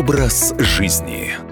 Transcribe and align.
Образ 0.00 0.54
жизни. 0.58 1.49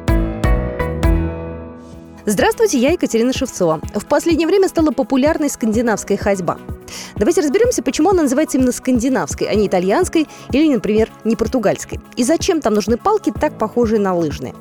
Здравствуйте, 2.31 2.77
я 2.77 2.91
Екатерина 2.91 3.33
Шевцова. 3.33 3.81
В 3.95 4.05
последнее 4.05 4.47
время 4.47 4.69
стала 4.69 4.91
популярной 4.91 5.49
скандинавская 5.49 6.19
ходьба. 6.19 6.59
Давайте 7.17 7.41
разберемся, 7.41 7.83
почему 7.83 8.11
она 8.11 8.25
называется 8.25 8.59
именно 8.59 8.71
скандинавской, 8.71 9.47
а 9.47 9.55
не 9.55 9.67
итальянской 9.67 10.29
или, 10.53 10.71
например, 10.71 11.11
не 11.25 11.37
португальской. 11.37 12.01
И 12.17 12.25
зачем 12.25 12.61
там 12.61 12.75
нужны 12.75 12.99
палки, 12.99 13.33
так 13.33 13.57
похожие 13.57 13.99
на 13.99 14.15
лыжные. 14.15 14.55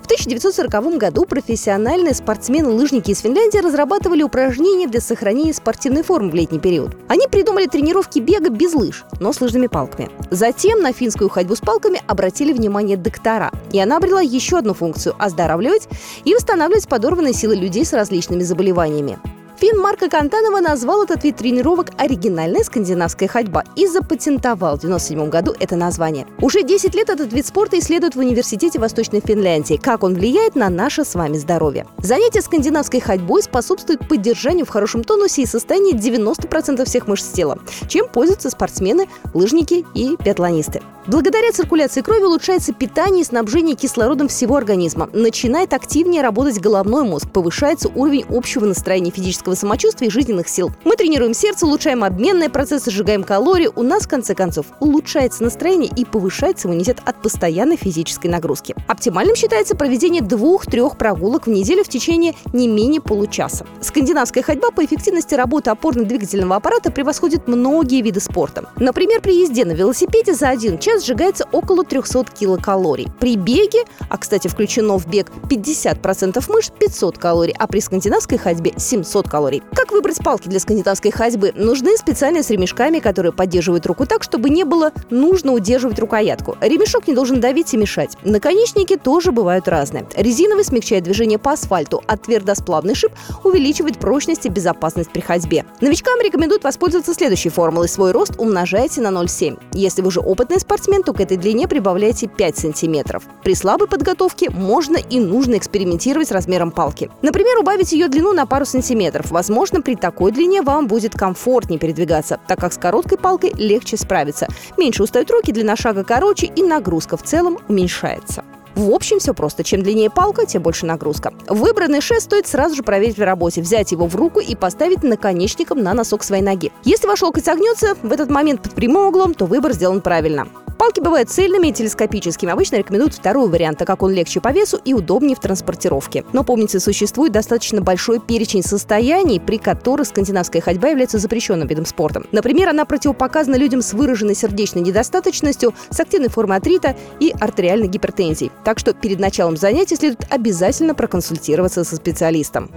В 0.00 0.06
1940 0.06 0.98
году 0.98 1.24
профессиональные 1.24 2.12
спортсмены-лыжники 2.12 3.12
из 3.12 3.20
Финляндии 3.20 3.58
разрабатывали 3.58 4.24
упражнения 4.24 4.88
для 4.88 5.00
сохранения 5.00 5.54
спортивной 5.54 6.02
формы 6.02 6.30
в 6.30 6.34
летний 6.34 6.58
период. 6.58 6.96
Они 7.08 7.28
придумали 7.28 7.66
тренировки 7.66 8.18
бега 8.18 8.50
без 8.50 8.74
лыж, 8.74 9.04
но 9.20 9.32
с 9.32 9.40
лыжными 9.40 9.68
палками. 9.68 10.10
Затем 10.30 10.82
на 10.82 10.92
финскую 10.92 11.30
ходьбу 11.30 11.54
с 11.54 11.60
палками 11.60 12.02
обратили 12.08 12.52
внимание 12.52 12.96
доктора, 12.96 13.52
и 13.72 13.78
она 13.78 13.96
обрела 13.96 14.20
еще 14.20 14.58
одну 14.58 14.74
функцию– 14.74 15.14
оздоравливать 15.18 15.88
и 16.24 16.34
восстанавливать 16.34 16.88
подорванные 16.88 17.34
силы 17.34 17.56
людей 17.56 17.84
с 17.84 17.92
различными 17.92 18.42
заболеваниями. 18.42 19.18
Фин 19.62 19.78
Марко 19.78 20.08
Кантанова 20.08 20.58
назвал 20.58 21.04
этот 21.04 21.22
вид 21.22 21.36
тренировок 21.36 21.90
«оригинальная 21.96 22.64
скандинавская 22.64 23.28
ходьба» 23.28 23.62
и 23.76 23.86
запатентовал 23.86 24.76
в 24.76 24.82
1997 24.82 25.30
году 25.30 25.54
это 25.56 25.76
название. 25.76 26.26
Уже 26.40 26.64
10 26.64 26.92
лет 26.96 27.08
этот 27.08 27.32
вид 27.32 27.46
спорта 27.46 27.78
исследуют 27.78 28.16
в 28.16 28.18
Университете 28.18 28.80
Восточной 28.80 29.20
Финляндии, 29.20 29.78
как 29.80 30.02
он 30.02 30.14
влияет 30.14 30.56
на 30.56 30.68
наше 30.68 31.04
с 31.04 31.14
вами 31.14 31.36
здоровье. 31.36 31.86
Занятие 31.98 32.42
скандинавской 32.42 32.98
ходьбой 32.98 33.40
способствует 33.44 34.08
поддержанию 34.08 34.66
в 34.66 34.68
хорошем 34.68 35.04
тонусе 35.04 35.42
и 35.42 35.46
состоянии 35.46 35.94
90% 35.94 36.84
всех 36.84 37.06
мышц 37.06 37.28
тела, 37.28 37.60
чем 37.86 38.08
пользуются 38.08 38.50
спортсмены, 38.50 39.06
лыжники 39.32 39.86
и 39.94 40.16
биатлонисты. 40.24 40.82
Благодаря 41.04 41.50
циркуляции 41.50 42.00
крови 42.00 42.22
улучшается 42.22 42.72
питание 42.72 43.22
и 43.22 43.24
снабжение 43.24 43.74
кислородом 43.74 44.28
всего 44.28 44.54
организма. 44.54 45.10
Начинает 45.12 45.72
активнее 45.72 46.22
работать 46.22 46.60
головной 46.60 47.02
мозг, 47.02 47.28
повышается 47.32 47.88
уровень 47.88 48.24
общего 48.30 48.66
настроения 48.66 49.10
физического 49.10 49.51
самочувствия 49.54 50.08
и 50.08 50.10
жизненных 50.10 50.48
сил. 50.48 50.70
Мы 50.84 50.96
тренируем 50.96 51.34
сердце, 51.34 51.66
улучшаем 51.66 52.04
обменные 52.04 52.48
процессы, 52.48 52.90
сжигаем 52.90 53.24
калории. 53.24 53.70
У 53.74 53.82
нас, 53.82 54.04
в 54.04 54.08
конце 54.08 54.34
концов, 54.34 54.66
улучшается 54.80 55.42
настроение 55.42 55.90
и 55.94 56.04
повышается 56.04 56.68
иммунитет 56.68 56.98
от 57.04 57.20
постоянной 57.22 57.76
физической 57.76 58.28
нагрузки. 58.28 58.74
Оптимальным 58.88 59.36
считается 59.36 59.74
проведение 59.74 60.22
двух-трех 60.22 60.96
прогулок 60.96 61.46
в 61.46 61.50
неделю 61.50 61.84
в 61.84 61.88
течение 61.88 62.34
не 62.52 62.68
менее 62.68 63.00
получаса. 63.00 63.66
Скандинавская 63.80 64.42
ходьба 64.42 64.70
по 64.70 64.84
эффективности 64.84 65.34
работы 65.34 65.70
опорно-двигательного 65.70 66.56
аппарата 66.56 66.90
превосходит 66.90 67.48
многие 67.48 68.02
виды 68.02 68.20
спорта. 68.20 68.68
Например, 68.76 69.20
при 69.20 69.40
езде 69.40 69.64
на 69.64 69.72
велосипеде 69.72 70.34
за 70.34 70.48
один 70.48 70.78
час 70.78 71.04
сжигается 71.04 71.46
около 71.52 71.84
300 71.84 72.24
килокалорий. 72.38 73.08
При 73.20 73.36
беге, 73.36 73.84
а, 74.08 74.18
кстати, 74.18 74.48
включено 74.48 74.98
в 74.98 75.06
бег 75.06 75.30
50% 75.50 76.48
мышц, 76.48 76.70
500 76.78 77.18
калорий, 77.18 77.54
а 77.58 77.66
при 77.66 77.80
скандинавской 77.80 78.38
ходьбе 78.38 78.72
700 78.76 79.28
калорий. 79.28 79.41
Как 79.74 79.90
выбрать 79.90 80.18
палки 80.18 80.48
для 80.48 80.60
скандинавской 80.60 81.10
ходьбы? 81.10 81.52
Нужны 81.56 81.96
специальные 81.96 82.42
с 82.42 82.50
ремешками, 82.50 83.00
которые 83.00 83.32
поддерживают 83.32 83.86
руку 83.86 84.06
так, 84.06 84.22
чтобы 84.22 84.50
не 84.50 84.64
было 84.64 84.92
нужно 85.10 85.52
удерживать 85.52 85.98
рукоятку. 85.98 86.56
Ремешок 86.60 87.08
не 87.08 87.14
должен 87.14 87.40
давить 87.40 87.74
и 87.74 87.76
мешать. 87.76 88.16
Наконечники 88.24 88.96
тоже 88.96 89.32
бывают 89.32 89.66
разные. 89.68 90.06
Резиновый 90.14 90.64
смягчает 90.64 91.04
движение 91.04 91.38
по 91.38 91.52
асфальту, 91.52 92.02
а 92.06 92.16
твердосплавный 92.16 92.94
шип 92.94 93.12
увеличивает 93.42 93.98
прочность 93.98 94.46
и 94.46 94.48
безопасность 94.48 95.10
при 95.10 95.20
ходьбе. 95.20 95.64
Новичкам 95.80 96.20
рекомендуют 96.20 96.64
воспользоваться 96.64 97.14
следующей 97.14 97.48
формулой. 97.48 97.88
Свой 97.88 98.12
рост 98.12 98.34
умножайте 98.38 99.00
на 99.00 99.08
0,7. 99.08 99.58
Если 99.72 100.02
вы 100.02 100.10
же 100.10 100.20
опытный 100.20 100.60
спортсмен, 100.60 101.02
то 101.02 101.12
к 101.12 101.20
этой 101.20 101.36
длине 101.36 101.66
прибавляйте 101.66 102.28
5 102.28 102.58
сантиметров. 102.58 103.24
При 103.42 103.54
слабой 103.54 103.88
подготовке 103.88 104.50
можно 104.50 104.96
и 104.96 105.18
нужно 105.18 105.56
экспериментировать 105.56 106.28
с 106.28 106.32
размером 106.32 106.70
палки. 106.70 107.10
Например, 107.22 107.58
убавить 107.58 107.92
ее 107.92 108.08
длину 108.08 108.32
на 108.32 108.46
пару 108.46 108.64
сантиметров. 108.64 109.21
Возможно, 109.30 109.80
при 109.80 109.94
такой 109.94 110.32
длине 110.32 110.62
вам 110.62 110.86
будет 110.86 111.14
комфортнее 111.14 111.78
передвигаться, 111.78 112.40
так 112.46 112.58
как 112.58 112.72
с 112.72 112.78
короткой 112.78 113.18
палкой 113.18 113.52
легче 113.54 113.96
справиться. 113.96 114.48
Меньше 114.76 115.02
устают 115.02 115.30
руки, 115.30 115.52
длина 115.52 115.76
шага 115.76 116.04
короче 116.04 116.46
и 116.46 116.62
нагрузка 116.62 117.16
в 117.16 117.22
целом 117.22 117.58
уменьшается. 117.68 118.44
В 118.74 118.90
общем, 118.90 119.18
все 119.18 119.34
просто. 119.34 119.64
Чем 119.64 119.82
длиннее 119.82 120.10
палка, 120.10 120.46
тем 120.46 120.62
больше 120.62 120.86
нагрузка. 120.86 121.32
Выбранный 121.48 122.00
шест 122.00 122.22
стоит 122.24 122.46
сразу 122.46 122.74
же 122.74 122.82
проверить 122.82 123.18
в 123.18 123.22
работе, 123.22 123.60
взять 123.60 123.92
его 123.92 124.06
в 124.06 124.16
руку 124.16 124.40
и 124.40 124.54
поставить 124.54 125.02
наконечником 125.02 125.82
на 125.82 125.92
носок 125.92 126.24
своей 126.24 126.42
ноги. 126.42 126.72
Если 126.84 127.06
ваш 127.06 127.20
локоть 127.22 127.44
согнется 127.44 127.94
в 128.02 128.12
этот 128.12 128.30
момент 128.30 128.62
под 128.62 128.72
прямым 128.72 129.08
углом, 129.08 129.34
то 129.34 129.44
выбор 129.44 129.72
сделан 129.72 130.00
правильно. 130.00 130.48
Палки 130.82 130.98
бывают 130.98 131.30
цельными 131.30 131.68
и 131.68 131.72
телескопическими. 131.72 132.50
Обычно 132.50 132.74
рекомендуют 132.74 133.14
второй 133.14 133.48
вариант, 133.48 133.78
так 133.78 133.86
как 133.86 134.02
он 134.02 134.10
легче 134.10 134.40
по 134.40 134.48
весу 134.48 134.80
и 134.84 134.94
удобнее 134.94 135.36
в 135.36 135.38
транспортировке. 135.38 136.24
Но 136.32 136.42
помните, 136.42 136.80
существует 136.80 137.30
достаточно 137.30 137.80
большой 137.80 138.18
перечень 138.18 138.64
состояний, 138.64 139.38
при 139.38 139.58
которых 139.58 140.08
скандинавская 140.08 140.60
ходьба 140.60 140.88
является 140.88 141.18
запрещенным 141.18 141.68
видом 141.68 141.86
спорта. 141.86 142.24
Например, 142.32 142.70
она 142.70 142.84
противопоказана 142.84 143.54
людям 143.54 143.80
с 143.80 143.92
выраженной 143.92 144.34
сердечной 144.34 144.82
недостаточностью, 144.82 145.72
с 145.88 146.00
активной 146.00 146.30
формой 146.30 146.56
артрита 146.56 146.96
и 147.20 147.32
артериальной 147.38 147.86
гипертензией. 147.86 148.50
Так 148.64 148.80
что 148.80 148.92
перед 148.92 149.20
началом 149.20 149.56
занятий 149.56 149.94
следует 149.94 150.26
обязательно 150.30 150.96
проконсультироваться 150.96 151.84
со 151.84 151.94
специалистом. 151.94 152.72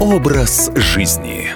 Образ 0.00 0.72
жизни. 0.74 1.50